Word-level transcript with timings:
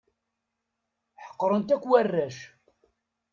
Ḥeqren-t 1.23 1.71
akk 1.75 1.83
warrac. 1.89 2.37